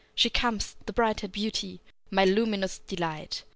She 0.15 0.31
comes, 0.31 0.75
the 0.87 0.93
bright 0.93 1.19
haired 1.21 1.31
beauty, 1.31 1.79
My 2.09 2.25
luminous 2.25 2.79
delight! 2.79 3.43